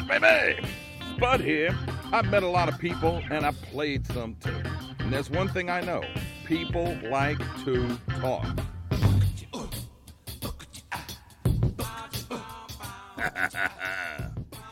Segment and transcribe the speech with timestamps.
[0.00, 0.66] baby?
[1.16, 1.76] Spud here.
[2.12, 4.62] I've met a lot of people and I've played some too.
[4.98, 6.02] And there's one thing I know
[6.44, 8.44] people like to talk.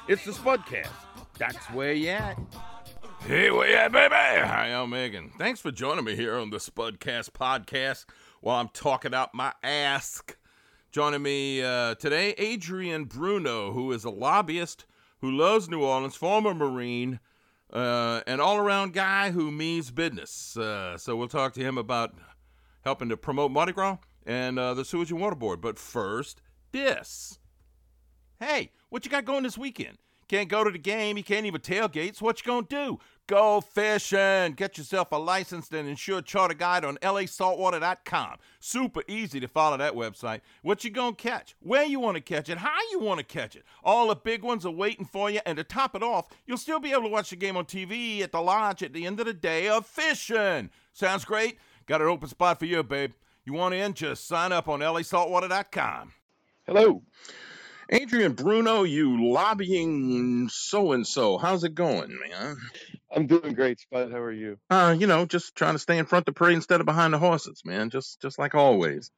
[0.09, 0.91] it's the Spudcast.
[1.39, 2.39] That's where you at.
[3.27, 4.15] Hey, where you at, baby?
[4.15, 5.31] Hi, I'm Megan.
[5.39, 8.07] Thanks for joining me here on the Spudcast podcast
[8.41, 10.37] while I'm talking out my ask.
[10.91, 14.85] Joining me uh, today, Adrian Bruneau, who is a lobbyist
[15.23, 17.21] who loves New Orleans, former Marine,
[17.73, 20.57] uh, an all around guy who means business.
[20.57, 22.15] Uh, so we'll talk to him about
[22.85, 25.61] helping to promote Mardi Gras and uh, the Sewage and Water Board.
[25.61, 26.43] But first,
[26.73, 27.39] this.
[28.41, 29.97] Hey, what you got going this weekend?
[30.29, 32.99] Can't go to the game, you can't even tailgate, so what you gonna do?
[33.29, 34.53] Go fishing!
[34.55, 38.37] Get yourself a licensed and insured charter guide on lasaltwater.com.
[38.59, 40.41] Super easy to follow that website.
[40.63, 41.55] What you gonna catch?
[41.61, 42.59] Where you wanna catch it?
[42.59, 43.65] How you wanna catch it?
[43.85, 46.81] All the big ones are waiting for you, and to top it off, you'll still
[46.81, 49.27] be able to watch the game on TV at the lodge at the end of
[49.27, 50.71] the day of fishing.
[50.93, 51.59] Sounds great?
[51.87, 53.13] Got an open spot for you, babe.
[53.45, 53.95] You want in?
[53.95, 56.13] Just sign up on lasaltwater.com.
[56.67, 57.03] Hello.
[57.91, 61.39] Adrian Bruneau, you lobbying so and so.
[61.39, 62.57] How's it going, man?
[63.15, 64.11] I'm doing great, Spud.
[64.11, 64.59] How are you?
[64.71, 67.13] Uh, you know, just trying to stay in front of the parade instead of behind
[67.13, 67.91] the horses, man.
[67.91, 69.11] Just just like always.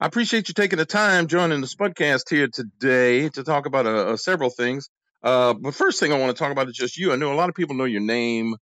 [0.00, 4.10] I appreciate you taking the time joining the Spudcast here today to talk about uh,
[4.10, 4.88] uh, several things.
[5.22, 7.12] Uh, but first thing I want to talk about is just you.
[7.12, 8.56] I know a lot of people know your name.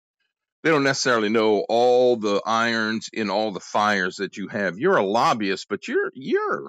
[0.65, 4.79] They don't necessarily know all the irons in all the fires that you have.
[4.79, 6.69] You're a lobbyist, but you're you're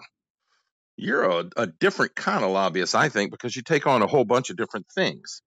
[1.00, 4.26] you're a, a different kind of lobbyist, I think, because you take on a whole
[4.26, 5.42] bunch of different things.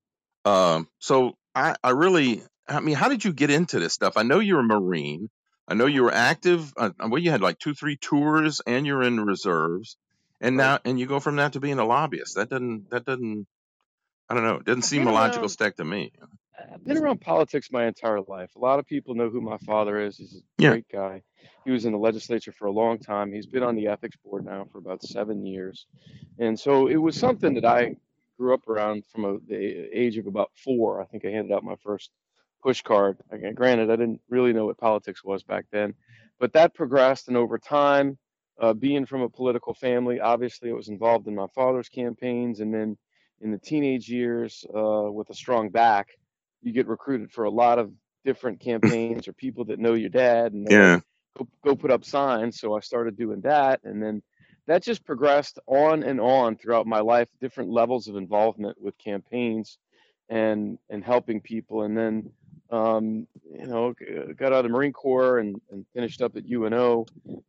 [0.45, 2.43] Um, so I, I really,
[2.73, 4.17] I mean, how did you get into this stuff?
[4.17, 5.29] I know you're a Marine.
[5.69, 6.73] I know you were active.
[6.77, 9.97] Uh, well, you had like two, three tours, and you're in reserves,
[10.41, 12.35] and now, and you go from that to being a lobbyist.
[12.35, 13.47] That doesn't, that doesn't,
[14.29, 14.57] I don't know.
[14.57, 16.13] It doesn't seem a logical stack to me.
[16.73, 18.51] I've been around politics my entire life.
[18.57, 20.17] A lot of people know who my father is.
[20.17, 20.71] He's a Yeah.
[20.71, 21.23] great guy.
[21.65, 23.33] He was in the legislature for a long time.
[23.33, 25.87] He's been on the ethics board now for about seven years,
[26.39, 27.97] and so it was something that I
[28.39, 31.01] grew up around from a, the age of about four.
[31.01, 32.11] I think I handed out my first
[32.63, 33.19] push card.
[33.31, 35.95] Again, granted, I didn't really know what politics was back then,
[36.39, 38.19] but that progressed, and over time,
[38.61, 42.73] uh, being from a political family, obviously, I was involved in my father's campaigns, and
[42.73, 42.97] then
[43.41, 46.09] in the teenage years, uh, with a strong back,
[46.63, 47.93] you get recruited for a lot of
[48.25, 51.01] different campaigns or people that know your dad, and Yeah.
[51.37, 52.61] go, go put up signs.
[52.61, 54.23] So I started doing that, and then
[54.67, 59.79] that just progressed on and on throughout my life, different levels of involvement with campaigns
[60.29, 62.31] and and helping people, and then
[62.73, 63.95] um, you know
[64.37, 67.07] got out of the Marine Corps and, and finished up at UNO,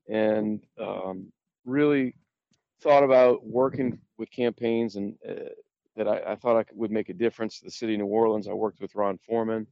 [0.09, 1.31] and um,
[1.65, 2.15] really
[2.81, 5.49] thought about working with campaigns and uh,
[5.95, 8.07] that I, I thought I could, would make a difference to the city of New
[8.07, 8.47] Orleans.
[8.47, 9.65] I worked with Ron Forman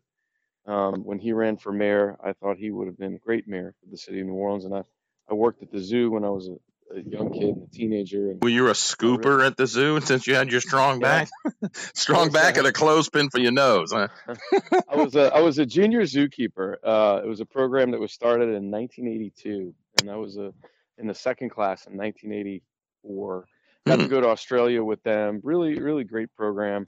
[0.65, 2.17] um, when he ran for mayor.
[2.23, 4.65] I thought he would have been a great mayor for the city of New Orleans,
[4.65, 4.83] and I,
[5.29, 6.55] I worked at the zoo when I was a,
[6.95, 9.67] a young kid and a teenager, and Were you a I re- scooper at the
[9.67, 11.29] zoo since you had your strong back?
[11.45, 14.07] I strong back and a clothespin for your nose, huh?
[14.89, 16.75] I was a I was a junior zookeeper.
[16.83, 20.53] Uh, it was a program that was started in 1982, and I was a
[20.97, 23.45] in the second class in 1984.
[23.87, 24.03] Got Hmm.
[24.03, 25.39] to go to Australia with them.
[25.43, 26.85] Really, really great program,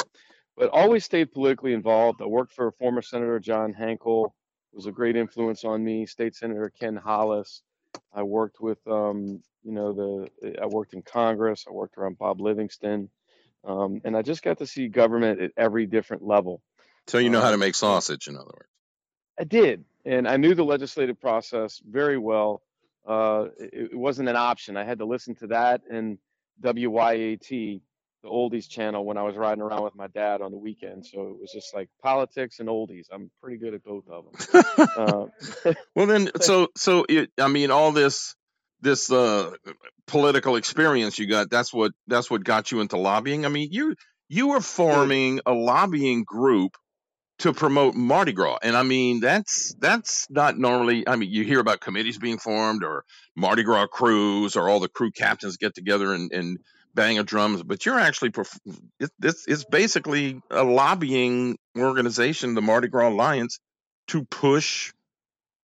[0.55, 2.21] but always stayed politically involved.
[2.21, 4.31] I worked for former Senator John Hainkel,
[4.73, 6.05] was a great influence on me.
[6.05, 7.61] State Senator Ken Hollis.
[8.13, 11.65] I worked with um, you know the I worked in Congress.
[11.67, 13.09] I worked around Bob Livingston,
[13.63, 16.61] um, and I just got to see government at every different level.
[17.07, 18.69] So you know how to Um, make sausage, in other words.
[19.39, 22.61] I did, and I knew the legislative process very well.
[23.05, 24.77] Uh, it, it wasn't an option.
[24.77, 26.17] I had to listen to that and
[26.61, 27.81] WYAT,
[28.23, 31.05] the oldies channel, when I was riding around with my dad on the weekend.
[31.05, 33.05] So it was just like politics and oldies.
[33.11, 34.63] I'm pretty good at both of them.
[34.97, 35.25] Uh,
[35.95, 38.35] well then so so it, i mean all this
[38.81, 39.51] this uh
[40.07, 43.95] political experience you got that's what that's what got you into lobbying i mean you
[44.29, 46.75] you were forming a lobbying group
[47.43, 51.61] to promote mardi gras and i mean that's that's not normally i mean you hear
[51.61, 53.05] about committees being formed or
[53.37, 56.59] mardi gras crews or all the crew captains get together and and
[56.95, 58.31] bang a drums but you're actually
[58.99, 63.59] it, this is basically a lobbying organization the mardi gras alliance
[64.07, 64.91] to push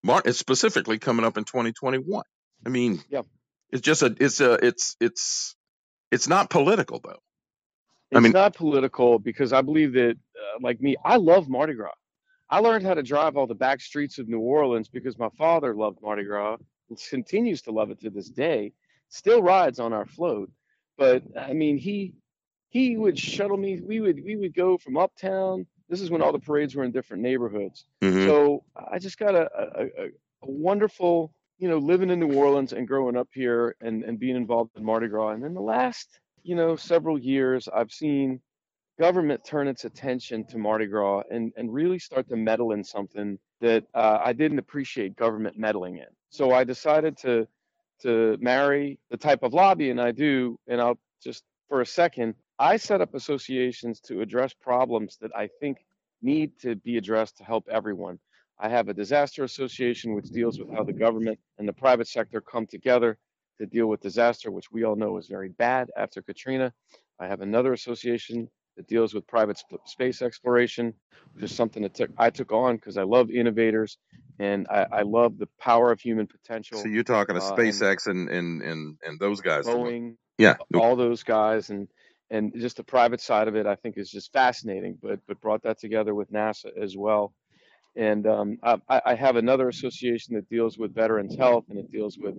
[0.04, 2.24] Mar- it's specifically coming up in 2021.
[2.66, 3.24] I mean, yeah.
[3.72, 5.56] it's just a, it's a, it's, it's,
[6.12, 7.20] it's not political though.
[8.14, 10.18] I It's mean, not political because I believe that,
[10.62, 11.92] like me, I love Mardi Gras.
[12.50, 15.76] I learned how to drive all the back streets of New Orleans because my father
[15.76, 16.58] loved Mardi Gras
[16.90, 18.74] and continues to love it to this day.
[19.10, 20.52] Still rides on our float,
[20.98, 22.14] but I mean, he
[22.70, 23.82] he would shuttle me.
[23.82, 25.66] We would we would go from uptown.
[25.90, 27.86] This is when all the parades were in different neighborhoods.
[28.02, 28.28] Mhm.
[28.28, 30.06] So I just got a, a, a,
[30.44, 34.36] a wonderful, you know, living in New Orleans and growing up here and, and being
[34.36, 35.30] involved in Mardi Gras.
[35.30, 38.40] And in the last, you know, several years, I've seen
[39.00, 43.40] government turn its attention to Mardi Gras and, and really start to meddle in something
[43.62, 46.08] that uh, I didn't appreciate government meddling in.
[46.30, 47.48] So I decided to
[48.02, 52.78] to marry the type of lobbying I do, and I'll just for a second, I
[52.78, 55.86] set up associations to address problems that I think
[56.22, 58.20] need to be addressed to help everyone.
[58.60, 62.42] I have a disaster association which deals with how the government and the private sector
[62.42, 63.18] come together
[63.60, 66.74] to deal with disaster, which we all know is very bad after Katrina.
[67.20, 68.50] I have another association
[68.80, 70.94] that deals with private sp- space exploration,
[71.34, 73.98] which is something that took, I took on because I love innovators
[74.40, 76.82] and I, I love the power of human potential.
[76.82, 79.66] So you're talking to uh, SpaceX and and and and those guys.
[79.66, 80.56] Boeing, Yeah.
[80.76, 81.90] all those guys and
[82.32, 85.64] and just the private side of it i think is just fascinating but but brought
[85.64, 87.34] that together with nasa as well
[87.96, 92.18] and um, I, I have another association that deals with veterans health and it deals
[92.18, 92.36] with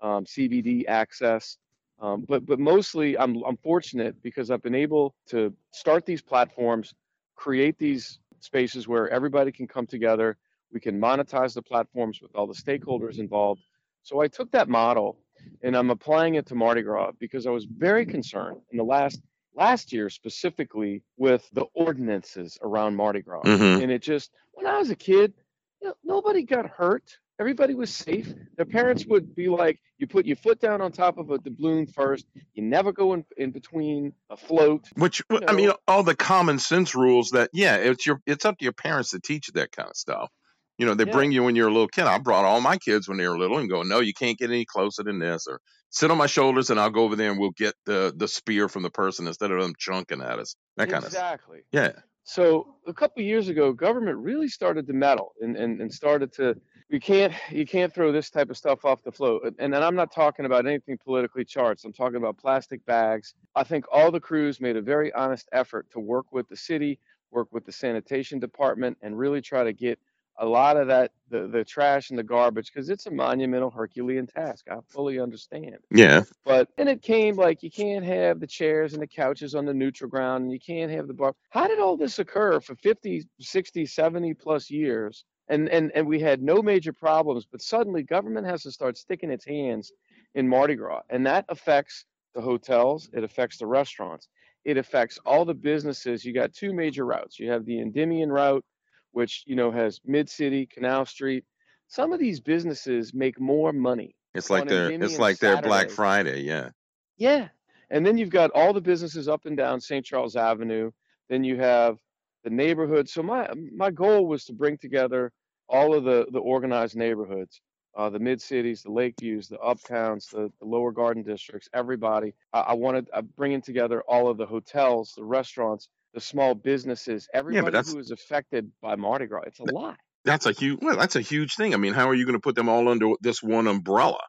[0.00, 1.58] um, cbd access
[2.02, 6.94] um, but but mostly I'm, I'm fortunate because i've been able to start these platforms
[7.36, 10.36] create these spaces where everybody can come together
[10.72, 13.62] we can monetize the platforms with all the stakeholders involved
[14.02, 15.18] so i took that model
[15.62, 19.20] and I'm applying it to Mardi Gras because I was very concerned in the last
[19.54, 23.42] last year specifically with the ordinances around Mardi Gras.
[23.42, 23.82] Mhm.
[23.82, 25.34] And it just when I was a kid,
[25.80, 27.18] you know, nobody got hurt.
[27.40, 28.32] Everybody was safe.
[28.56, 31.86] Their parents would be like, "You put your foot down on top of a doubloon
[31.86, 32.26] first.
[32.54, 36.58] You never go in, in between a float." Which You I mean, all the common
[36.58, 39.72] sense rules that yeah, it's your it's up to your parents to teach you that
[39.72, 40.30] kind of stuff.
[40.78, 42.04] You know, they yeah, bring you when you're a little kid.
[42.04, 44.50] I brought all my kids when they were little and go, no, you can't get
[44.50, 47.38] any closer than this, or sit on my shoulders and I'll go over there and
[47.38, 50.56] we'll get the the spear from the person instead of them chunking at us.
[50.76, 51.60] That kind of exactly.
[51.72, 51.92] yeah.
[52.24, 56.32] So a couple of years ago, government really started to meddle and, and, and started
[56.34, 56.54] to
[56.92, 59.42] you can't you can't throw this type of stuff off the float.
[59.58, 61.84] And, and I'm not talking about anything politically charged.
[61.86, 63.34] I'm talking about plastic bags.
[63.56, 66.98] I think all the crews made a very honest effort to work with the city,
[67.30, 69.98] work with the sanitation department, and really try to get
[70.38, 74.26] a lot of that the, the trash and the garbage because it's a monumental Herculean
[74.26, 74.66] task.
[74.70, 75.78] I fully understand.
[75.90, 76.24] Yeah.
[76.44, 79.74] But and it came like you can't have the chairs and the couches on the
[79.74, 81.34] neutral ground and you can't have the bar.
[81.48, 85.24] How did all this occur for 50, 60, 70 plus years?
[85.52, 89.30] And and and we had no major problems, but suddenly government has to start sticking
[89.30, 89.92] its hands
[90.34, 91.02] in Mardi Gras.
[91.10, 94.28] And that affects the hotels, it affects the restaurants,
[94.64, 96.24] it affects all the businesses.
[96.24, 97.38] You got two major routes.
[97.38, 98.64] You have the Endymion route,
[99.10, 101.44] which you know has Mid City, Canal Street.
[101.88, 105.90] Some of these businesses make more money It's like their it's Endymion like their Black
[105.90, 106.70] Friday, yeah.
[107.18, 107.48] yeah.
[107.90, 110.02] And then you've got all the businesses up and down St.
[110.02, 110.90] Charles Avenue.
[111.28, 111.98] Then you have
[112.42, 113.10] the neighborhood.
[113.10, 115.30] So my my goal was to bring together
[115.72, 117.60] all of the the organized neighborhoods,
[117.96, 122.34] uh, the mid cities, the Lakeviews, the uptowns, the, the lower garden districts, everybody.
[122.52, 127.28] I, I wanted uh, bringing together all of the hotels, the restaurants, the small businesses,
[127.34, 129.42] everybody that's who is affected by Mardi Gras.
[129.46, 129.96] It's a lot.
[130.24, 131.74] that's a huge well, that's a huge thing.
[131.74, 134.20] I mean, how are you going to put them all under this one umbrella?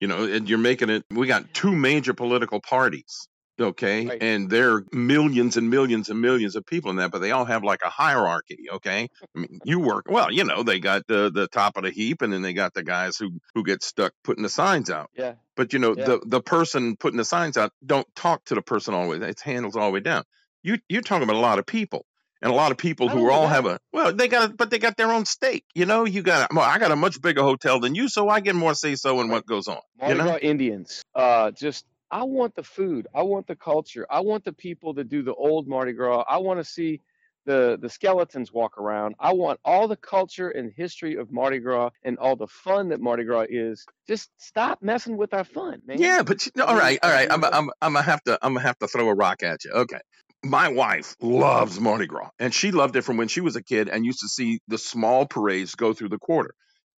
[0.00, 1.04] You know, and you're making it.
[1.10, 3.28] We got two major political parties,
[3.62, 4.22] okay, Right.
[4.22, 7.44] and there are millions and millions and millions of people in that, but they all
[7.44, 9.08] have like a hierarchy, okay.
[9.34, 10.30] I mean, you work well.
[10.32, 12.82] You know, they got the the top of the heap, and then they got the
[12.82, 15.10] guys who who get stuck putting the signs out.
[15.16, 15.34] Yeah.
[15.56, 16.04] But you know, Yeah.
[16.06, 19.26] the the person putting the signs out don't talk to the person all the way.
[19.28, 20.24] It's handles all the way down.
[20.62, 22.04] You you're talking about a lot of people.
[22.44, 24.96] And a lot of people who all have a well, they got, but they got
[24.96, 25.64] their own stake.
[25.76, 26.52] You know, you got.
[26.52, 29.20] Well, I got a much bigger hotel than you, so I get more say so
[29.20, 29.34] in Right.
[29.34, 29.78] what goes on.
[30.08, 31.04] You know, Indians.
[31.14, 33.06] Uh, just I want the food.
[33.14, 34.06] I want the culture.
[34.10, 36.24] I want the people that do the old Mardi Gras.
[36.28, 37.00] I want to see
[37.46, 39.14] the the skeletons walk around.
[39.18, 43.00] I want all the culture and history of Mardi Gras and all the fun that
[43.00, 43.84] Mardi Gras is.
[44.06, 45.98] Just stop messing with our fun, man.
[45.98, 46.22] yeah.
[46.22, 47.28] But you, I all right, all right.
[47.30, 49.72] I'm, I'm, I'm gonna have to, I'm gonna have to throw a rock at you.
[49.72, 50.00] Okay.
[50.44, 53.88] My wife loves Mardi Gras, and she loved it from when she was a kid
[53.88, 56.52] and used to see the small parades go through the quarter.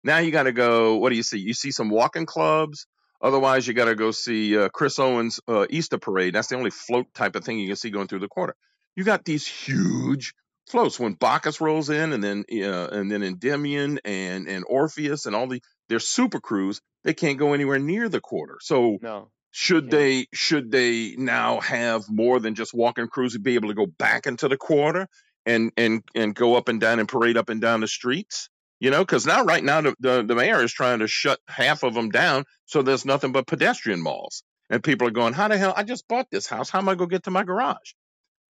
[0.04, 0.98] Now you got to go.
[0.98, 1.40] What do you see?
[1.40, 2.88] You see some walking clubs.
[3.24, 6.36] Otherwise, you got to go see uh, Chris Owens' uh, Easter parade.
[6.36, 8.54] That's the only float type of thing you can see going through the quarter.
[8.98, 10.34] You got these huge
[10.70, 15.36] floats when Bacchus rolls in, and then uh, and then Endymion and and Orpheus and
[15.36, 16.82] all the they're super crews.
[17.06, 18.58] They can't go anywhere near the quarter.
[18.60, 23.56] So no, should they should they now have more than just walking crews to be
[23.56, 25.08] able to go back into the quarter
[25.46, 28.50] and and and go up and down and parade up and down the streets?
[28.84, 31.84] You know, because now right now the, the the mayor is trying to shut half
[31.84, 35.58] of them down, so there's nothing but pedestrian malls, and people are going, "How the
[35.58, 35.74] hell?
[35.74, 36.70] I just bought this house.
[36.70, 37.94] How am I going to get to my garage?"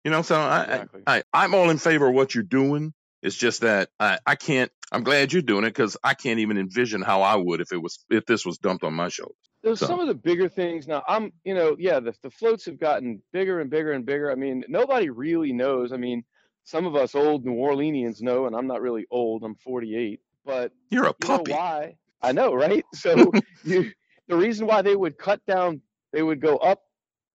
[0.04, 1.02] You know, so I, exactly.
[1.08, 2.94] I, I I'm all in favor of what you're doing.
[3.24, 4.72] It's just that I, I can't.
[4.92, 7.82] I'm glad you're doing it because I can't even envision how I would if it
[7.82, 9.36] was if this was dumped on my shoulders.
[9.64, 9.88] There's so.
[9.88, 11.02] some of the bigger things now.
[11.08, 14.32] I'm, you know, yeah, the, the floats have gotten bigger and bigger and bigger.
[14.32, 15.92] I mean, nobody really knows.
[15.92, 16.24] I mean,
[16.70, 19.44] some of us old New Orleanians know, and I'm not really old.
[19.44, 21.52] I'm 48, but you're a puppy.
[21.52, 21.96] You know why?
[22.22, 22.86] I know, right?
[22.94, 23.32] So
[23.64, 23.92] you,
[24.28, 25.82] the reason why they would cut down,
[26.14, 26.84] they would go up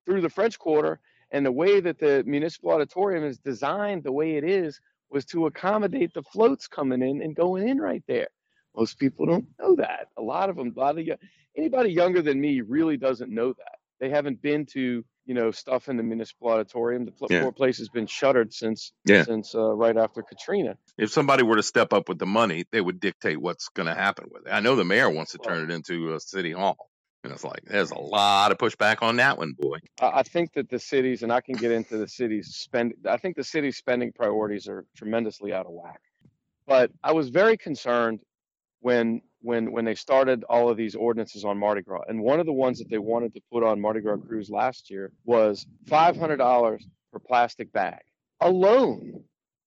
[0.07, 1.01] through the French Quarter,
[1.33, 5.47] and the way that the municipal auditorium is designed, the way it is, was to
[5.47, 8.29] accommodate the floats coming in and going in right there.
[8.77, 10.09] Most people don't know that.
[10.17, 11.09] A lot of them, a lot of
[11.57, 13.79] anybody younger than me really doesn't know that.
[13.99, 17.05] They haven't been to you know stuff in the municipal auditorium.
[17.05, 17.51] The pl- yeah.
[17.51, 19.25] place has been shuttered since yeah.
[19.25, 20.77] since uh, right after Katrina.
[20.99, 23.95] If somebody were to step up with the money, they would dictate what's going to
[23.95, 24.51] happen with it.
[24.51, 26.91] I know the mayor wants to turn it into a city hall.
[27.25, 29.79] And it's like there's a lot of pushback on that one, boy.
[29.99, 32.93] I think that the cities, and I can get into the cities spend.
[33.09, 36.01] I think the city's spending priorities are tremendously out of whack.
[36.67, 38.21] But I was very concerned
[38.81, 42.47] when when when they started all of these ordinances on Mardi Gras, and one of
[42.47, 46.17] the ones that they wanted to put on Mardi Gras crews last year was five
[46.17, 48.01] hundred dollars per plastic bag
[48.41, 49.23] alone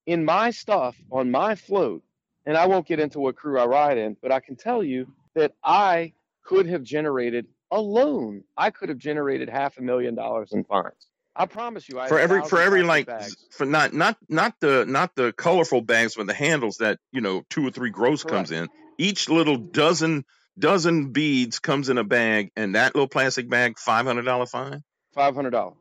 [0.08, 2.04] in my stuff on my float.
[2.46, 5.08] And I won't get into what crew I ride in, but I can tell you
[5.36, 10.64] that I could have generated alone, I could have generated half a million dollars in
[10.64, 11.08] fines.
[11.38, 12.00] I promise you.
[12.00, 13.38] I for every for every like bags.
[13.52, 17.44] for not not not the not the colorful bags with the handles that you know
[17.50, 18.50] two or three gross Correct.
[18.50, 18.70] comes in.
[18.98, 20.26] Each little dozen
[20.58, 24.84] dozen beads comes in a bag, and that little plastic bag five hundred dollar fine.
[25.14, 25.78] Five hundred dollars.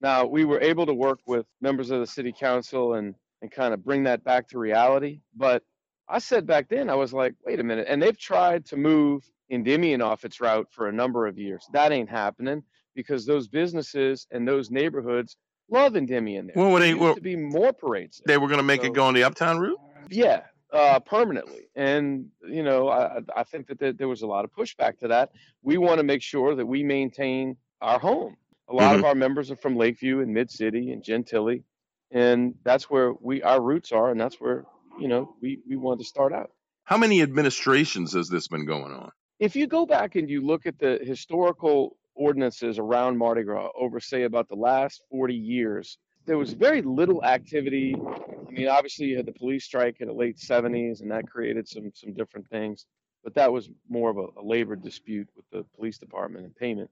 [0.00, 3.74] Now we were able to work with members of the city council and and kind
[3.74, 5.20] of bring that back to reality.
[5.34, 5.64] But
[6.08, 9.28] I said back then, I was like, wait a minute, and they've tried to move
[9.50, 11.66] Endymion off its route for a number of years.
[11.72, 12.62] That ain't happening
[12.94, 15.36] because those businesses and those neighborhoods
[15.70, 16.48] love Endymion.
[16.48, 16.54] There.
[16.56, 18.20] Well, they were to be more parades.
[18.24, 18.34] There.
[18.34, 19.78] They were going to make so, it go on the Uptown route.
[20.10, 21.68] Yeah, uh, permanently.
[21.74, 25.08] And you know, I, I think that there, there, was a lot of pushback to
[25.08, 25.30] that.
[25.62, 28.36] We want to make sure that we maintain our home.
[28.68, 29.00] A lot mm-hmm.
[29.00, 31.64] of our members are from Lakeview and Mid City and Gentilly,
[32.10, 34.64] and that's where we our roots are, and that's where
[34.98, 36.50] you know we we want to start out.
[36.84, 39.12] How many administrations has this been going on?
[39.42, 44.00] if you go back and you look at the historical ordinances around Mardi Gras over,
[44.00, 47.94] say, about the last 40 years, there was very little activity.
[47.96, 51.68] I mean, obviously, you had the police strike in the late 70s, and that created
[51.68, 52.86] some some different things.
[53.24, 56.90] But that was more of a, a labor dispute with the police department and payment.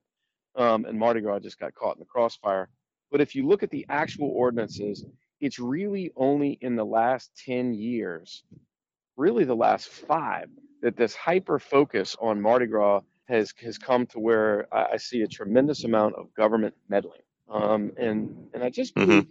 [0.55, 2.69] Um, and Mardi Gras just got caught in the crossfire.
[3.11, 5.05] But if you look at the actual ordinances,
[5.39, 8.43] it's really only in the last 10 years,
[9.17, 10.49] really the last five,
[10.81, 13.01] that this hyper focus on Mardi Gras
[13.31, 17.21] has has come to where I, I see a tremendous amount of government meddling.
[17.49, 19.29] Um, and and I just mm-hmm.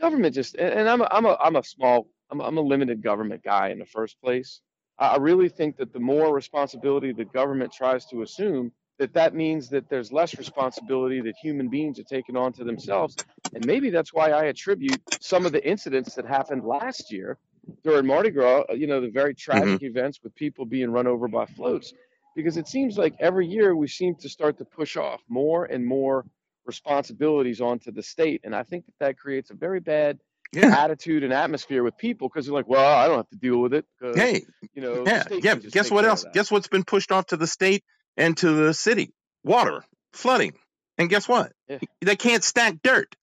[0.00, 2.62] government just and, and, I'm a, I'm a I'm a small I'm a, I'm a
[2.62, 4.60] limited government guy in the first place.
[4.98, 9.70] I really think that the more responsibility the government tries to assume, that that means
[9.70, 13.16] that there's less responsibility that human beings are taking on to themselves.
[13.54, 17.38] And maybe that's why I attribute some of the incidents that happened last year
[17.82, 19.52] during Mardi Gras, uh, you know, the very mm-hmm.
[19.52, 19.86] tragic mm-hmm.
[19.86, 21.94] events with people being run over by floats,
[22.34, 25.84] because it seems like every year we seem to start to push off more and
[25.84, 26.24] more
[26.64, 30.18] responsibilities onto the state, and I think that that creates a very bad
[30.52, 30.74] yeah.
[30.76, 33.74] attitude and atmosphere with people because they're like, well, I don't have to deal with
[33.74, 33.86] it.
[34.00, 34.42] Hey,
[34.74, 35.54] you know, yeah, yeah.
[35.54, 36.24] Guess what else?
[36.32, 37.84] Guess what's been pushed off to the state
[38.16, 39.12] and to the city?
[39.44, 40.52] Water, flooding,
[40.98, 41.52] and guess what?
[41.68, 41.78] Yeah.
[42.00, 43.14] They can't stack dirt.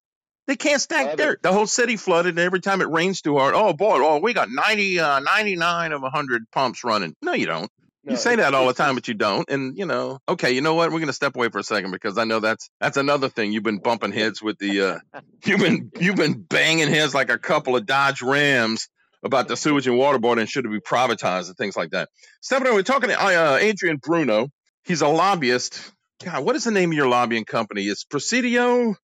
[0.46, 1.42] They can't stack dirt.
[1.42, 4.32] The whole city flooded, and every time it rains too hard, oh boy, oh we
[4.32, 7.14] got 90, uh, 99 of 100 pumps running.
[7.20, 7.70] No, you don't.
[8.08, 9.48] No, you say that all the time, but you don't.
[9.50, 10.90] And you know, okay, you know what?
[10.90, 13.52] We're gonna step away for a second because I know that's that's another thing.
[13.52, 17.38] You've been bumping heads with the uh, you've been you've been banging heads like a
[17.38, 18.88] couple of Dodge Rams
[19.22, 22.08] about the sewage and water board and should it be privatized and things like that.
[22.40, 24.48] Stefano, we're talking to uh, Adrian Bruneau.
[24.84, 25.92] He's a lobbyist.
[26.24, 27.82] God, what is the name of your lobbying company?
[27.82, 28.94] It's Presidio.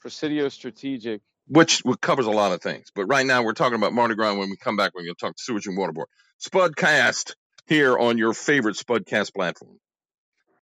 [0.00, 1.22] Presidio Strategic.
[1.48, 2.88] Which covers a lot of things.
[2.94, 4.34] But right now we're talking about Mardi Gras.
[4.34, 6.08] When we come back, we're going to talk sewage and water board.
[6.46, 7.32] Spudcast
[7.66, 9.78] here on your favorite Spudcast platform.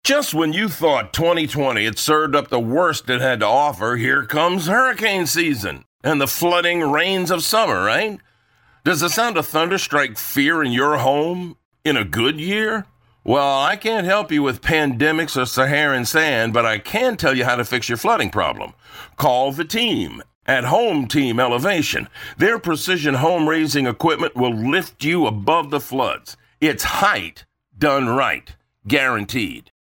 [0.04, 4.26] Just when you thought 2020 had served up the worst it had to offer, here
[4.26, 8.20] comes hurricane season and the flooding rains of summer, right?
[8.84, 12.88] Does the sound of thunder strike fear in your home in a good year?
[13.24, 17.46] Well, I can't help you with pandemics or Saharan sand, but I can tell you
[17.46, 18.74] how to fix your flooding problem.
[19.18, 22.08] Call the team at Home Team Elevation.
[22.38, 26.36] Their precision home raising equipment will lift you above the floods.
[26.62, 28.56] It's height done right,
[28.88, 29.72] guaranteed.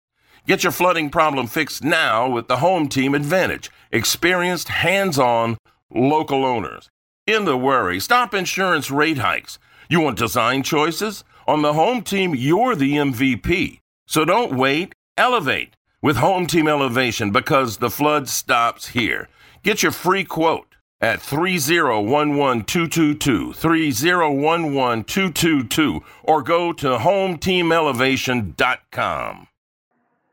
[0.48, 3.70] Get your flooding problem fixed now with the Home Team Advantage.
[3.92, 5.58] Experienced, hands on,
[5.94, 6.90] local owners.
[7.28, 9.60] In the worry, stop insurance rate hikes.
[9.90, 11.24] You want design choices?
[11.48, 13.82] On the home team, you're the MVP.
[14.08, 19.30] So don't wait, elevate with Home Team Elevation because the flood stops here.
[19.62, 20.71] Get your free quote
[21.02, 29.48] at 3011222, 3011222, or go to hometeamelevation.com.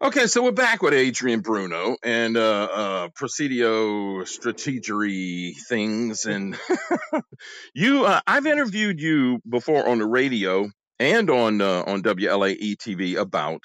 [0.00, 6.56] Okay, so we're back with Adrian Bruneau and uh, uh Presidio strategery things, and
[7.74, 8.04] you.
[8.04, 10.68] Uh, I've interviewed you before on the radio
[11.00, 13.62] and on uh, on WLAE TV about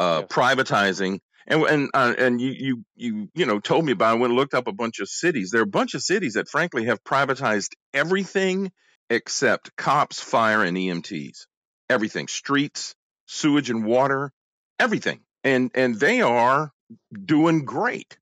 [0.00, 4.12] uh, privatizing, and and uh, and you you you you know told me about.
[4.12, 4.18] It.
[4.18, 5.50] I went and looked up a bunch of cities.
[5.50, 8.72] There are a bunch of cities that, frankly, have privatized everything
[9.10, 11.46] except cops, fire, and EMTs.
[11.90, 12.94] Everything, streets,
[13.26, 14.30] sewage and water,
[14.78, 16.72] everything and and they are
[17.24, 18.18] doing great.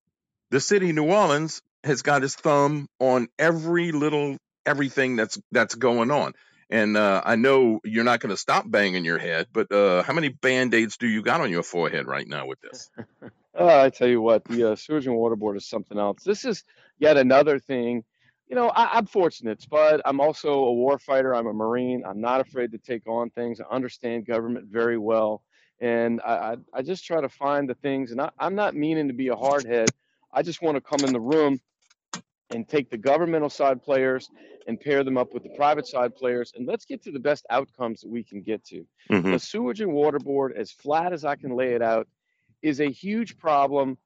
[0.51, 5.75] The city of New Orleans has got his thumb on every little everything that's that's
[5.75, 6.33] going on.
[6.69, 10.13] And uh, I know you're not going to stop banging your head, but uh, how
[10.13, 12.91] many band aids do you got on your forehead right now with this?
[13.59, 16.25] uh, I tell you what, the uh, sewage and water board is something else.
[16.25, 16.65] This is
[16.99, 18.05] yet another thing.
[18.49, 20.03] You know, I, am fortunate, Spud.
[20.05, 21.35] I'm also a war fighter.
[21.35, 22.03] I'm a Marine.
[22.05, 23.61] I'm not afraid to take on things.
[23.61, 25.43] I understand government very well
[25.81, 28.11] and I, I, I just try to find the things.
[28.11, 29.89] And I, I'm not meaning to be a hardhead.
[30.33, 31.61] I just want to come in the room
[32.51, 34.31] and take the governmental side players
[34.67, 37.47] and pair them up with the private side players, and let's get to the best
[37.51, 38.87] outcomes that we can get to.
[39.11, 39.33] Mm-hmm.
[39.33, 42.09] The sewage and water board, as flat as I can lay it out,
[42.63, 43.99] is a huge problem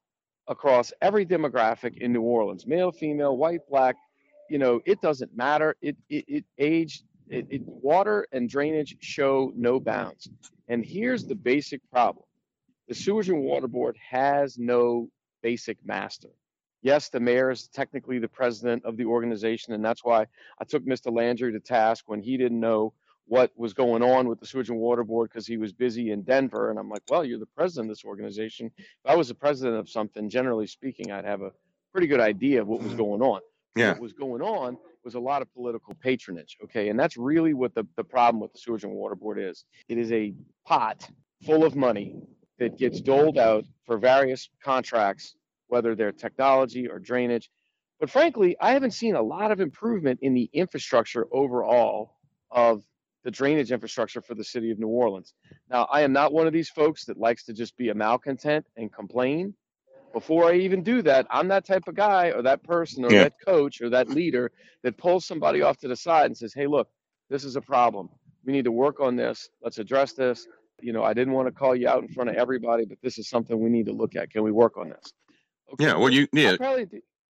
[0.47, 3.95] across every demographic in New Orleans male, female, white, black.
[4.49, 5.75] You know, it doesn't matter.
[5.81, 10.29] It, it, it age, it, it, water and drainage show no bounds.
[10.67, 12.25] And here's the basic problem
[12.87, 15.09] the Sewage and Water Board has no
[15.41, 16.29] basic master.
[16.81, 20.25] Yes, the mayor is technically the president of the organization, and that's why
[20.59, 21.11] I took Mr.
[21.11, 22.93] Landrieu to task when he didn't know
[23.27, 26.21] what was going on with the Sewage and Water Board because he was busy in
[26.23, 26.69] Denver.
[26.69, 28.71] And I'm like, well, you're the president of this organization.
[28.77, 31.51] If I was the president of something, generally speaking, I'd have a
[31.93, 32.97] pretty good idea of what was mm-hmm.
[32.97, 33.39] going on.
[33.75, 33.91] Yeah.
[33.91, 36.57] What was going on was a lot of political patronage.
[36.63, 36.89] Okay.
[36.89, 39.65] And that's really what the, the problem with the Sewage and Water Board is.
[39.87, 40.33] It is a
[40.65, 41.07] pot
[41.45, 42.17] full of money
[42.59, 45.35] that gets doled out for various contracts,
[45.71, 47.49] whether they're technology or drainage.
[47.99, 52.17] But frankly, I haven't seen a lot of improvement in the infrastructure overall
[52.49, 52.83] of
[53.23, 55.33] the drainage infrastructure for the city of New Orleans.
[55.69, 58.65] Now, I am not one of these folks that likes to just be a malcontent
[58.77, 59.53] and complain
[60.13, 63.23] before I even do that, I'm that type of guy or that person or yeah.
[63.23, 64.51] that coach or that leader
[64.83, 66.89] that pulls somebody off to the side and says, "Hey, look,
[67.29, 68.09] this is a problem.
[68.43, 69.49] We need to work on this.
[69.61, 70.47] Let's address this.
[70.81, 73.17] You know, I didn't want to call you out in front of everybody, but this
[73.17, 74.31] is something we need to look at.
[74.31, 75.13] Can we work on this?"
[75.73, 76.57] Okay, yeah, well, you yeah.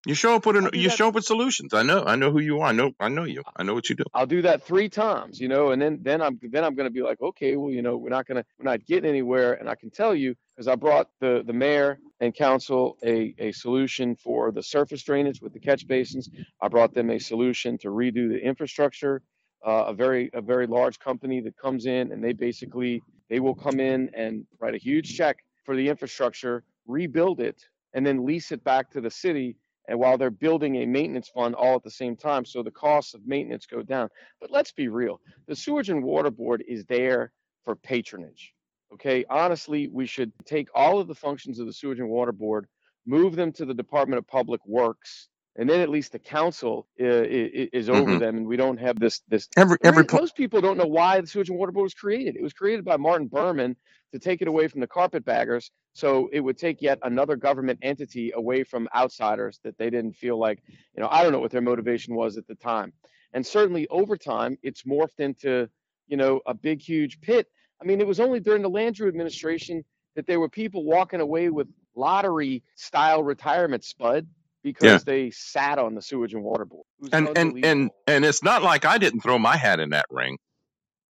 [0.06, 0.96] You show up with an, you that.
[0.96, 1.74] show up with solutions.
[1.74, 2.68] I know, I know who you are.
[2.68, 3.42] I know, I know you.
[3.54, 4.04] I know what you do.
[4.14, 6.92] I'll do that three times, you know, and then then I'm then I'm going to
[6.92, 9.74] be like, okay, well, you know, we're not gonna we're not getting anywhere, and I
[9.74, 14.52] can tell you because I brought the the mayor and council a a solution for
[14.52, 16.30] the surface drainage with the catch basins.
[16.62, 19.22] I brought them a solution to redo the infrastructure.
[19.62, 23.54] Uh, a very a very large company that comes in and they basically they will
[23.54, 27.62] come in and write a huge check for the infrastructure, rebuild it,
[27.94, 29.56] and then lease it back to the city
[29.88, 33.14] and while they're building a maintenance fund all at the same time so the costs
[33.14, 34.08] of maintenance go down
[34.40, 37.32] but let's be real the sewage and water board is there
[37.64, 38.52] for patronage
[38.92, 42.66] okay honestly we should take all of the functions of the sewage and water board
[43.06, 47.04] move them to the department of public works and then at least the council uh,
[47.04, 48.18] is over mm-hmm.
[48.18, 49.20] them, and we don't have this.
[49.28, 52.36] This every every most people don't know why the sewage and water board was created.
[52.36, 53.76] It was created by Martin Behrman
[54.12, 58.32] to take it away from the carpetbaggers, so it would take yet another government entity
[58.34, 60.62] away from outsiders that they didn't feel like,
[60.94, 62.92] you know, I don't know what their motivation was at the time,
[63.32, 65.68] and certainly over time, it's morphed into,
[66.08, 67.46] you know, a big huge pit.
[67.80, 69.84] I mean, it was only during the Landrieu administration
[70.16, 74.26] that there were people walking away with lottery style retirement spud
[74.62, 74.98] because yeah.
[75.04, 76.84] they sat on the sewage and water board.
[77.12, 80.38] And and and and it's not like I didn't throw my hat in that ring,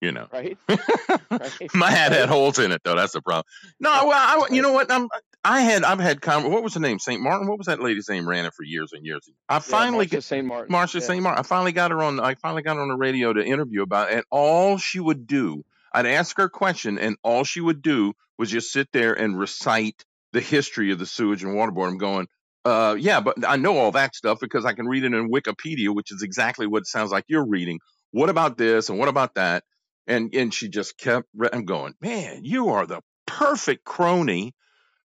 [0.00, 0.26] you know.
[0.32, 0.56] Right.
[1.30, 1.74] right.
[1.74, 2.96] my hat had holes in it though.
[2.96, 3.44] That's the problem.
[3.78, 4.90] No, well, I, you know what?
[4.90, 5.08] I'm
[5.44, 6.98] I had I've had con- what was the name?
[6.98, 7.20] St.
[7.20, 7.48] Martin.
[7.48, 8.28] What was that lady's name?
[8.28, 9.28] Ran it for years and years.
[9.48, 10.46] I finally yeah, St.
[10.46, 10.70] Martin.
[10.70, 11.06] Marcia yeah.
[11.06, 11.22] St.
[11.22, 11.40] Martin.
[11.40, 12.20] I finally got her on.
[12.20, 14.16] I finally got her on the radio to interview about it.
[14.16, 18.12] And all she would do, I'd ask her a question, and all she would do
[18.38, 21.90] was just sit there and recite the history of the sewage and water board.
[21.90, 22.26] I'm going,
[22.64, 25.94] uh, yeah, but I know all that stuff because I can read it in Wikipedia,
[25.94, 27.80] which is exactly what it sounds like you're reading.
[28.12, 29.64] What about this and what about that?
[30.06, 31.28] And and she just kept.
[31.52, 34.54] I'm going, man, you are the perfect crony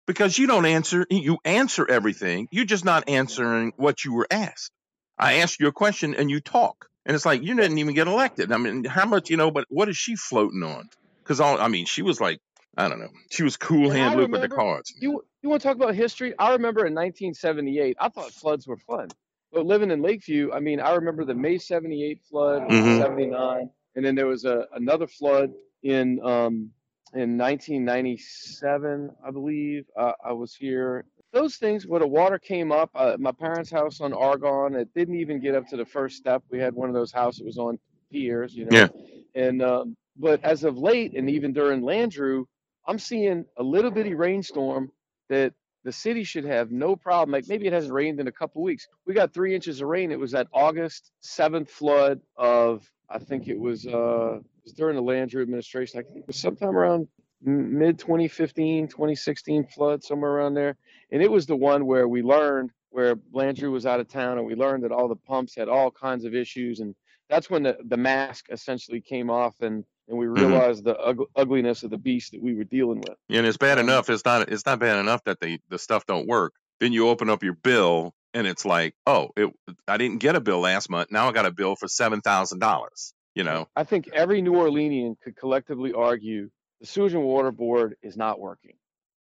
[0.07, 1.05] because you don't answer.
[1.09, 2.47] You answer everything.
[2.51, 4.71] You're just not answering what you were asked.
[5.17, 6.89] I ask you a question and you talk.
[7.05, 8.51] And it's like, you didn't even get elected.
[8.51, 10.89] I mean, how much, you know, but what is she floating on?
[11.23, 12.39] Because, I mean, she was like,
[12.75, 13.11] I don't know.
[13.31, 14.93] She was cool hand Luke with the cards.
[14.99, 16.33] You, you want to talk about history?
[16.37, 19.09] I remember in 1978, I thought floods were fun.
[19.53, 23.01] But living in Lakeview, I mean, I remember the May 78 flood, mm-hmm.
[23.01, 25.51] 79, and then there was a, another flood
[25.83, 26.71] in um,
[27.13, 29.85] in 1997, I believe.
[29.97, 31.05] Uh, I was here.
[31.31, 35.15] Those things, where the water came up, uh, my parents' house on Argonne, it didn't
[35.15, 36.43] even get up to the first step.
[36.49, 37.79] We had one of those houses that was on
[38.11, 38.71] piers, you know.
[38.71, 38.87] Yeah.
[39.35, 42.45] And um, but as of late, and even during Landrieu,
[42.87, 44.91] I'm seeing a little bitty rainstorm
[45.29, 45.53] that
[45.85, 47.31] the city should have no problem.
[47.31, 48.87] Like maybe it hasn't rained in a couple weeks.
[49.05, 50.11] We got three inches of rain.
[50.11, 54.95] It was that August 7th flood of, I think it was, uh, it was during
[54.95, 55.99] the Landrieu administration.
[55.99, 57.07] I think it was sometime around
[57.43, 60.75] mid 2015, 2016 flood, somewhere around there.
[61.11, 64.47] And it was the one where we learned where Landrieu was out of town and
[64.47, 66.79] we learned that all the pumps had all kinds of issues.
[66.79, 66.95] And
[67.29, 70.45] that's when the, the mask essentially came off and and we mm-hmm.
[70.45, 70.89] realized mm-hmm.
[70.89, 73.17] the ug- ugliness of the beast that we were dealing with.
[73.29, 74.09] And it's bad um, enough.
[74.09, 74.49] It's not.
[74.49, 76.53] It's not bad enough that the the stuff don't work.
[76.79, 79.51] Then you open up your bill, and it's like, oh, it,
[79.87, 81.11] I didn't get a bill last month.
[81.11, 83.13] Now I got a bill for seven thousand dollars.
[83.33, 83.67] You know.
[83.75, 88.39] I think every New Orleanian could collectively argue the sewage and water board is not
[88.39, 88.75] working.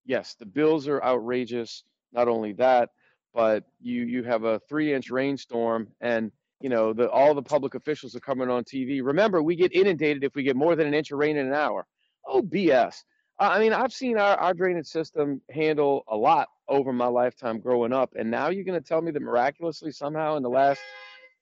[0.05, 1.83] Yes, the bills are outrageous.
[2.13, 2.91] Not only that,
[3.33, 6.31] but you you have a three inch rainstorm and
[6.65, 9.05] you know, the, all the public officials are coming on TV.
[9.05, 11.53] Remember, we get inundated if we get more than an inch of rain in an
[11.53, 11.87] hour.
[12.27, 13.03] Oh, BS.
[13.39, 17.93] I mean, I've seen our, our drainage system handle a lot over my lifetime growing
[17.93, 18.15] up.
[18.19, 20.81] And now you're going to tell me that miraculously, somehow, in the last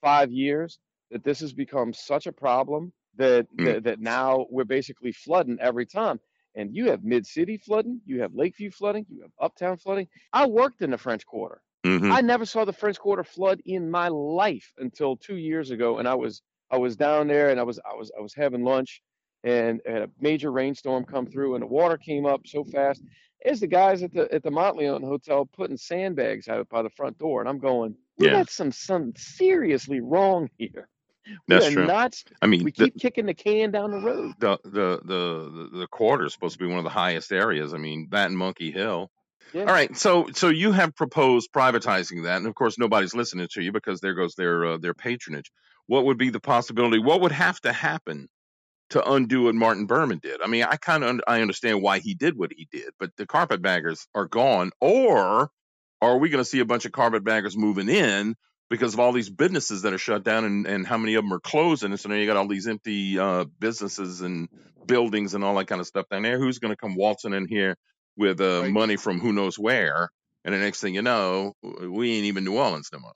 [0.01, 0.81] five years,
[1.13, 3.65] that this has become such a problem that, mm.
[3.67, 6.19] that, that now we're basically flooding every time.
[6.57, 10.09] And you have mid city flooding, you have Lakeview flooding, you have uptown flooding.
[10.33, 11.63] I worked in the French Quarter.
[11.85, 12.13] Mm-hmm.
[12.13, 16.07] I never saw the French Quarter flood in my life until two years ago, and
[16.07, 19.03] I was I was down there and I was I was I was having lunch,
[19.45, 23.03] and had a major rainstorm come through, and the water came up so fast.
[23.45, 27.19] There's the guys at the at the Monteleone Hotel putting sandbags out by the front
[27.19, 28.33] door, and I'm going, we yeah.
[28.35, 30.89] got some some seriously wrong here.
[31.49, 31.87] That's true.
[31.87, 32.25] Nuts.
[32.41, 34.35] I mean, we keep kicking the can down the road.
[34.39, 37.75] The, the the the the quarter is supposed to be one of the highest areas.
[37.75, 39.11] I mean, that and Monkey Hill.
[39.53, 39.63] Yeah.
[39.63, 43.63] All right, so so you have proposed privatizing that, and of course nobody's listening to
[43.63, 45.51] you because there goes their uh, their patronage.
[45.87, 46.99] What would be the possibility?
[46.99, 48.29] What would have to happen
[48.91, 50.41] to undo what Martin Behrman did?
[50.43, 53.11] I mean, I kind of un- I understand why he did what he did, but
[53.17, 55.51] the carpetbaggers are gone, or
[56.01, 58.35] are we going to see a bunch of carpetbaggers moving in
[58.71, 61.33] because of all these businesses that are shut down and, and how many of them
[61.33, 61.91] are closing?
[61.91, 64.49] And so now you got all these empty uh, businesses and
[64.87, 66.39] buildings and all that kind of stuff down there.
[66.39, 67.77] Who's going to come waltzing in here
[68.17, 68.73] with uh, right.
[68.73, 70.11] money from who knows where,
[70.45, 73.13] and the next thing you know, we ain't even New Orleans no more.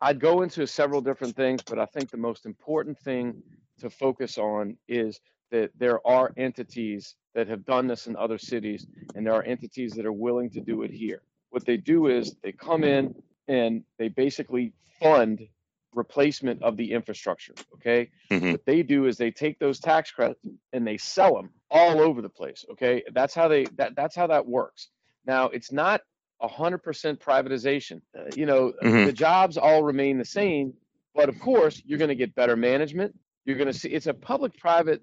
[0.00, 3.42] I'd go into several different things, but I think the most important thing
[3.80, 5.20] to focus on is
[5.50, 9.92] that there are entities that have done this in other cities, and there are entities
[9.92, 11.22] that are willing to do it here.
[11.50, 13.14] What they do is they come in
[13.48, 15.46] and they basically fund
[15.94, 17.54] replacement of the infrastructure.
[17.74, 18.10] Okay.
[18.30, 18.52] Mm-hmm.
[18.52, 22.22] What they do is they take those tax credits and they sell them all over
[22.22, 22.64] the place.
[22.72, 23.02] Okay.
[23.12, 24.88] That's how they, that, that's how that works.
[25.26, 26.02] Now it's not
[26.40, 28.00] a hundred percent privatization.
[28.16, 29.06] Uh, you know, mm-hmm.
[29.06, 30.74] the jobs all remain the same,
[31.14, 33.14] but of course you're going to get better management.
[33.44, 35.00] You're going to see it's a public private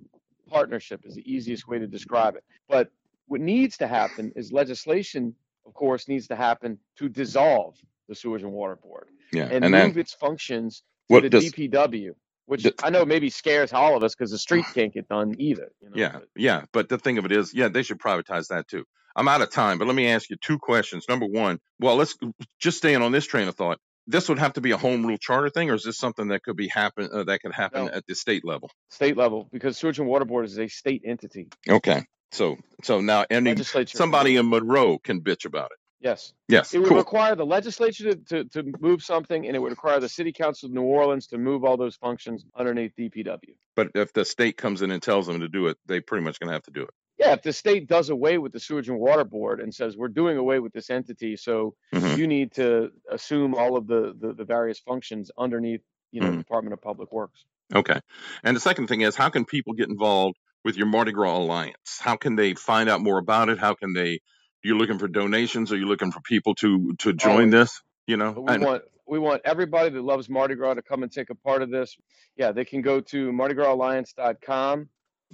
[0.48, 2.44] partnership is the easiest way to describe it.
[2.70, 2.90] But
[3.28, 5.34] what needs to happen is legislation,
[5.66, 7.76] of course, needs to happen to dissolve
[8.08, 11.52] the sewage and water board yeah, and, and move then, its functions to the does,
[11.52, 12.12] DPW,
[12.46, 15.72] which I know maybe scares all of us because the streets can't get done either.
[15.82, 15.96] You know?
[15.96, 16.66] Yeah, but, yeah.
[16.72, 18.86] But the thing of it is, yeah, they should privatize that too.
[19.16, 21.06] I'm out of time, but let me ask you two questions.
[21.08, 22.18] Number one, well, let's
[22.60, 23.78] just staying on this train of thought.
[24.08, 26.44] This would have to be a home rule charter thing, or is this something that
[26.44, 27.92] could be happen uh, that could happen no.
[27.92, 28.70] at the state level?
[28.90, 31.48] State level, because sewage and water board is a state entity.
[31.70, 35.78] Okay, so so now any somebody in Monroe can bitch about it.
[36.04, 36.34] Yes.
[36.50, 36.74] Yes.
[36.74, 36.98] It would cool.
[36.98, 40.68] require the legislature to, to, to, move something, and it would require the city council
[40.68, 43.56] of New Orleans to move all those functions underneath DPW.
[43.76, 46.42] But if the state comes in and tells them to do it, they pretty much
[46.42, 46.90] going to have to do it.
[47.18, 50.10] Yeah, if the state does away with the sewage and water board and says we're
[50.10, 52.20] doing away with this entity, so mm-hmm.
[52.20, 56.40] you need to assume all of the, the, the various functions underneath, you know, mm-hmm.
[56.40, 57.46] Department of Public Works.
[57.74, 58.00] Okay.
[58.44, 61.98] And the second thing is, how can people get involved with your Mardi Gras Alliance?
[62.02, 63.58] How can they find out more about it?
[63.58, 64.20] How can they
[64.64, 65.72] you looking for donations?
[65.72, 67.82] Are you looking for people to to join this?
[68.08, 71.30] You know, we want we want everybody that loves Mardi Gras to come and take
[71.30, 71.98] a part of this.
[72.36, 74.90] Yeah, they can go to MardiGrasAlliance.com.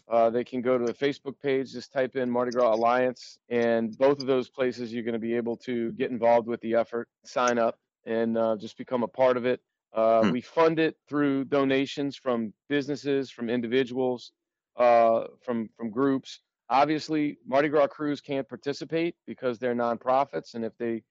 [0.08, 3.96] Uh, they can go to the Facebook page, just type in Mardi Gras Alliance, and
[3.98, 7.10] both of those places you're going to be able to get involved with the effort,
[7.26, 9.62] sign up, and uh, just become a part of it.
[9.94, 10.32] Uh, hmm.
[10.32, 14.32] We fund it through donations from businesses, from individuals,
[14.78, 16.40] uh, from from groups.
[16.70, 21.04] Obviously, Mardi Gras crews can't participate because they're nonprofits, and if they,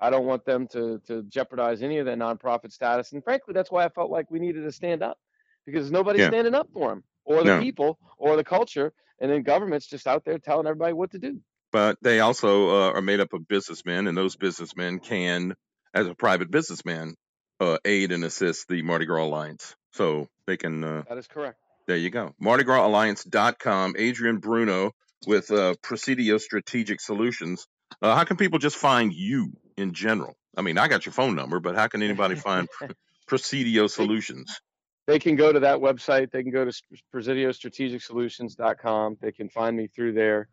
[0.00, 3.12] I don't want them to to jeopardize any of their nonprofit status.
[3.12, 5.18] And frankly, that's why I felt like we needed to stand up
[5.66, 6.28] because nobody's yeah.
[6.28, 7.60] standing up for them or the no.
[7.60, 11.40] people or the culture, and then government's just out there telling everybody what to do.
[11.72, 15.54] But they also uh, are made up of businessmen, and those businessmen can,
[15.92, 17.14] as a private businessman,
[17.60, 19.74] uh, aid and assist the Mardi Gras Alliance.
[19.92, 20.82] So they can.
[20.82, 21.58] Uh, that is correct.
[21.86, 22.34] There you go.
[22.38, 23.94] Mardi Gras Alliance.com.
[23.98, 24.92] Adrian Bruneau
[25.26, 27.66] with uh, Presidio Strategic Solutions.
[28.00, 30.36] Uh, how can people just find you in general?
[30.56, 32.68] I mean, I got your phone number, but how can anybody find
[33.26, 34.60] Presidio Solutions?
[35.06, 36.30] They can go to that website.
[36.30, 36.72] They can go to
[37.14, 39.18] PresidioStrategicSolutions.com.
[39.20, 40.48] They can find me through there.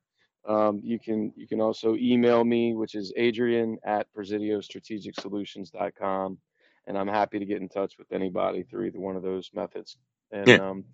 [0.48, 6.40] Um, you can you can also email me, which is Adrian at PresidioStrategicSolutions.com
[6.88, 9.98] and I'm happy to get in touch with anybody through either one of those methods
[10.32, 10.56] and yeah.
[10.56, 10.86] um,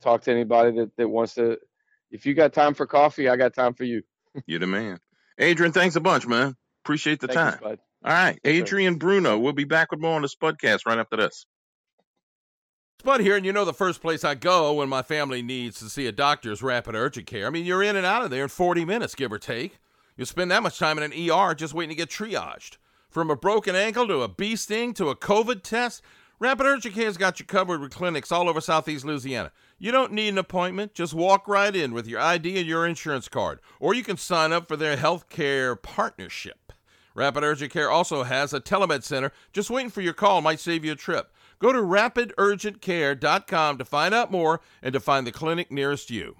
[0.00, 1.58] talk to anybody that, that wants to.
[2.10, 4.02] If you got time for coffee, I got time for you.
[4.46, 4.98] You're the man.
[5.38, 6.56] Adrian, thanks a bunch, man.
[6.84, 7.58] Appreciate the Thank time.
[7.62, 7.68] You,
[8.04, 8.38] All right.
[8.44, 9.38] Adrian Bruneau.
[9.38, 11.46] We'll be back with more on the Spudcast right after this.
[13.00, 15.88] Spud here, and you know the first place I go when my family needs to
[15.88, 17.46] see a doctor is rapid urgent care.
[17.46, 19.78] I mean, you're in and out of there in 40 minutes, give or take.
[20.18, 22.76] You spend that much time in an ER just waiting to get triaged.
[23.08, 26.02] From a broken ankle to a bee sting to a COVID test,
[26.38, 29.50] Rapid Urgent Care's got you covered with clinics all over Southeast Louisiana.
[29.82, 30.92] You don't need an appointment.
[30.92, 33.60] Just walk right in with your ID and your insurance card.
[33.80, 36.74] Or you can sign up for their healthcare partnership.
[37.14, 39.32] Rapid Urgent Care also has a telemed center.
[39.54, 41.32] Just waiting for your call might save you a trip.
[41.60, 46.36] Go to rapidurgentcare.com to find out more and to find the clinic nearest you.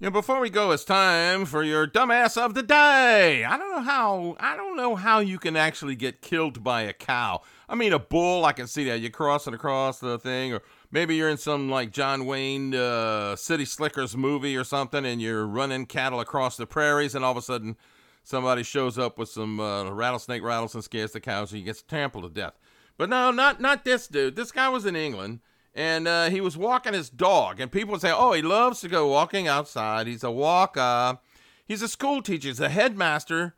[0.00, 3.44] Know, before we go, it's time for your dumbass of the day.
[3.44, 4.36] I don't know how.
[4.40, 7.42] I don't know how you can actually get killed by a cow.
[7.68, 8.44] I mean, a bull.
[8.44, 11.90] I can see that you're crossing across the thing, or maybe you're in some like
[11.90, 17.16] John Wayne uh, City Slickers movie or something, and you're running cattle across the prairies,
[17.16, 17.76] and all of a sudden,
[18.22, 21.82] somebody shows up with some uh, rattlesnake rattles and scares the cows, and he gets
[21.82, 22.54] trampled to death.
[22.96, 24.36] But no, not not this dude.
[24.36, 25.40] This guy was in England
[25.74, 27.60] and uh, he was walking his dog.
[27.60, 30.06] And people say, "Oh, he loves to go walking outside.
[30.06, 31.18] He's a walker.
[31.64, 32.48] He's a school teacher.
[32.48, 33.54] He's a headmaster,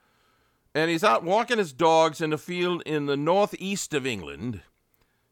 [0.75, 4.63] and he's out walking his dogs in a field in the northeast of England."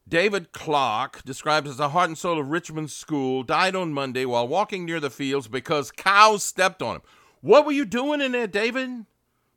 [0.09, 4.47] David Clark, described as the heart and soul of Richmond School, died on Monday while
[4.47, 7.03] walking near the fields because cows stepped on him.
[7.41, 9.07] What were you doing in there, David?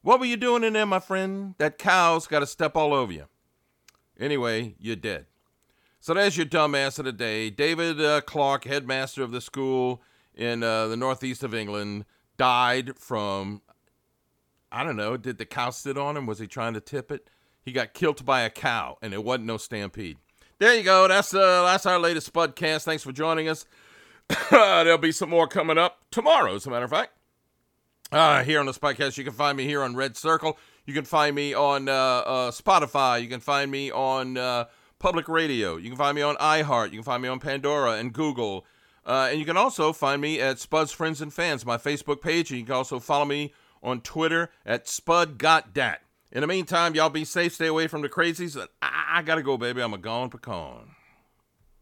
[0.02, 1.56] What were you doing in there, my friend?
[1.58, 3.26] That cow's got to step all over you.
[4.20, 5.26] Anyway, you're dead.
[6.00, 7.50] So there's your dumbass of the day.
[7.50, 10.04] David uh, Clark, headmaster of the school
[10.36, 12.06] in uh, the northeast of England,
[12.38, 13.64] died from,
[14.72, 16.28] I don't know, did the cow sit on him?
[16.28, 17.30] Was he trying to tip it?
[17.64, 20.18] He got killed by a cow, and it wasn't no stampede.
[20.58, 21.08] There you go.
[21.08, 22.84] That's uh, that's our latest Spudcast.
[22.84, 23.66] Thanks for joining us.
[24.52, 27.12] There'll be some more coming up tomorrow, as a matter of fact.
[28.12, 30.58] Uh, here on the Spudcast, you can find me here on Red Circle.
[30.86, 33.22] You can find me on uh, uh, Spotify.
[33.22, 34.66] You can find me on uh,
[35.00, 35.76] Public Radio.
[35.76, 36.92] You can find me on iHeart.
[36.92, 38.66] You can find me on Pandora and Google.
[39.06, 42.52] Uh, and you can also find me at Spud's Friends and Fans, my Facebook page.
[42.52, 45.98] And you can also follow me on Twitter at SpudGotDat.
[46.36, 47.54] In the meantime, y'all be safe.
[47.54, 48.62] Stay away from the crazies.
[48.82, 49.82] I, I gotta go, baby.
[49.82, 50.94] I'm a gone pecan.